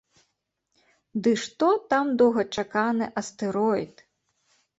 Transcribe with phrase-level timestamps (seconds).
[1.27, 4.05] Ды што там доўгачаканы астэроід!